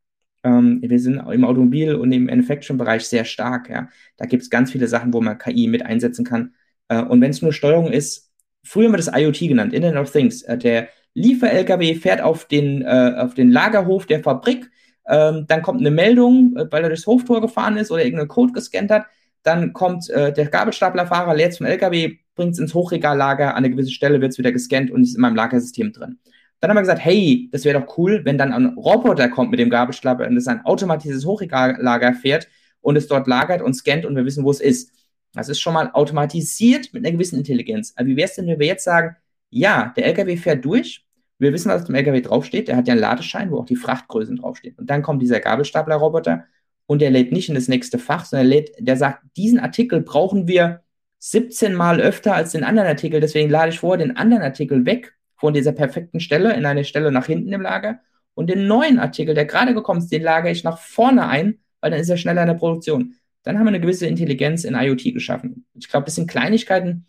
[0.44, 3.90] ähm, wir sind im Automobil- und im Manufacturing-Bereich sehr stark, ja.
[4.18, 6.54] Da gibt's ganz viele Sachen, wo man KI mit einsetzen kann.
[6.90, 8.32] Äh, und wenn es nur Steuerung ist,
[8.64, 10.44] früher haben wir das IoT genannt, Internet of Things.
[10.44, 14.70] Äh, der Liefer-LKW fährt auf den, äh, auf den Lagerhof der Fabrik,
[15.08, 18.54] ähm, dann kommt eine Meldung, äh, weil er durchs Hoftor gefahren ist oder irgendeinen Code
[18.54, 19.06] gescannt hat.
[19.44, 23.92] Dann kommt äh, der Gabelstaplerfahrer, leert zum LKW, bringt es ins Hochregallager, an eine gewisse
[23.92, 26.20] Stelle wird es wieder gescannt und ist in meinem Lagersystem drin.
[26.60, 29.60] Dann haben wir gesagt, hey, das wäre doch cool, wenn dann ein Roboter kommt mit
[29.60, 32.48] dem Gabelstapler und es ein automatisches Hochregallager fährt
[32.82, 34.92] und es dort lagert und scannt und wir wissen, wo es ist.
[35.34, 37.94] Das ist schon mal automatisiert mit einer gewissen Intelligenz.
[37.96, 39.18] Aber wie wäre es denn, wenn wir jetzt sagen,
[39.50, 41.06] ja, der LKW fährt durch,
[41.40, 43.76] wir wissen, was auf dem LKW draufsteht, der hat ja einen Ladeschein, wo auch die
[43.76, 44.76] Frachtgrößen draufstehen.
[44.78, 46.46] Und dann kommt dieser Gabelstapler-Roboter
[46.88, 50.48] und der lädt nicht in das nächste Fach, sondern lädt, der sagt, diesen Artikel brauchen
[50.48, 50.82] wir
[51.20, 53.20] 17 Mal öfter als den anderen Artikel.
[53.20, 57.12] Deswegen lade ich vorher den anderen Artikel weg von dieser perfekten Stelle in eine Stelle
[57.12, 58.00] nach hinten im Lager.
[58.34, 61.92] Und den neuen Artikel, der gerade gekommen ist, den lagere ich nach vorne ein, weil
[61.92, 63.16] dann ist er schneller in der Produktion.
[63.44, 65.66] Dann haben wir eine gewisse Intelligenz in IoT geschaffen.
[65.74, 67.08] Ich glaube, das sind Kleinigkeiten,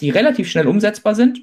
[0.00, 1.40] die relativ schnell umsetzbar sind.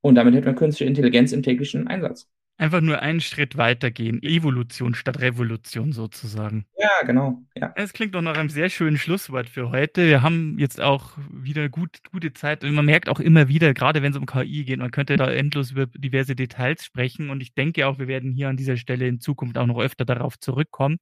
[0.00, 4.22] Und damit hätten wir künstliche Intelligenz im täglichen Einsatz einfach nur einen Schritt weitergehen.
[4.22, 6.66] Evolution statt Revolution sozusagen.
[6.76, 7.42] Ja, genau.
[7.56, 7.72] Ja.
[7.76, 10.06] Es klingt doch nach einem sehr schönen Schlusswort für heute.
[10.06, 14.02] Wir haben jetzt auch wieder gut, gute Zeit und man merkt auch immer wieder, gerade
[14.02, 17.54] wenn es um KI geht, man könnte da endlos über diverse Details sprechen und ich
[17.54, 20.98] denke auch, wir werden hier an dieser Stelle in Zukunft auch noch öfter darauf zurückkommen.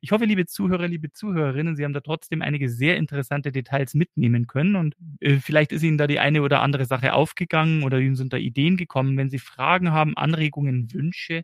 [0.00, 4.46] Ich hoffe, liebe Zuhörer, liebe Zuhörerinnen, Sie haben da trotzdem einige sehr interessante Details mitnehmen
[4.46, 8.16] können und äh, vielleicht ist Ihnen da die eine oder andere Sache aufgegangen oder Ihnen
[8.16, 9.16] sind da Ideen gekommen.
[9.16, 11.42] Wenn Sie Fragen haben, Anregungen, Wünsche,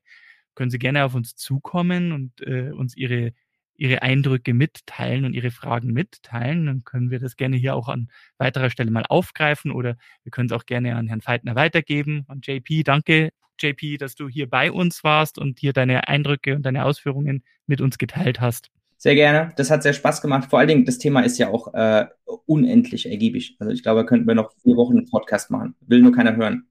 [0.54, 3.32] können Sie gerne auf uns zukommen und äh, uns Ihre
[3.74, 6.66] Ihre Eindrücke mitteilen und Ihre Fragen mitteilen.
[6.66, 10.46] Dann können wir das gerne hier auch an weiterer Stelle mal aufgreifen oder wir können
[10.46, 12.24] es auch gerne an Herrn Feitner weitergeben.
[12.28, 16.64] An JP, danke JP, dass du hier bei uns warst und hier deine Eindrücke und
[16.64, 18.70] deine Ausführungen mit uns geteilt hast.
[18.96, 19.52] Sehr gerne.
[19.56, 20.48] Das hat sehr Spaß gemacht.
[20.48, 22.06] Vor allen Dingen, das Thema ist ja auch äh,
[22.46, 23.56] unendlich ergiebig.
[23.58, 25.74] Also ich glaube, da könnten wir noch vier Wochen einen Podcast machen.
[25.80, 26.68] Will nur keiner hören.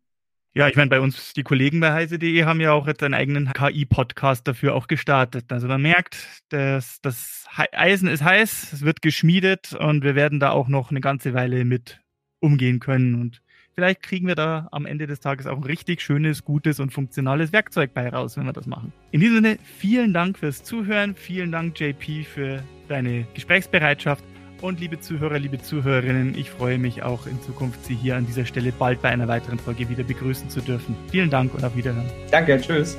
[0.54, 3.52] Ja, ich meine, bei uns, die Kollegen bei heise.de haben ja auch jetzt einen eigenen
[3.54, 5.52] KI-Podcast dafür auch gestartet.
[5.52, 10.52] Also man merkt, dass das Eisen ist heiß, es wird geschmiedet und wir werden da
[10.52, 12.02] auch noch eine ganze Weile mit
[12.40, 13.16] umgehen können.
[13.16, 13.42] Und
[13.76, 17.54] vielleicht kriegen wir da am Ende des Tages auch ein richtig schönes, gutes und funktionales
[17.54, 18.94] Werkzeug bei raus, wenn wir das machen.
[19.12, 24.24] In diesem Sinne, vielen Dank fürs Zuhören, vielen Dank JP für deine Gesprächsbereitschaft
[24.62, 28.46] und liebe Zuhörer, liebe Zuhörerinnen, ich freue mich auch in Zukunft, Sie hier an dieser
[28.46, 30.96] Stelle bald bei einer weiteren Folge wieder begrüßen zu dürfen.
[31.10, 32.10] Vielen Dank und auf Wiederhören.
[32.30, 32.98] Danke, tschüss.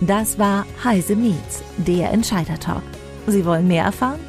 [0.00, 2.82] Das war Heise Meets, der Entscheider Talk.
[3.26, 4.20] Sie wollen mehr erfahren?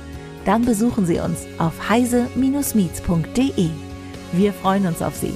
[0.46, 3.70] Dann besuchen Sie uns auf heise-meets.de.
[4.34, 5.34] Wir freuen uns auf Sie.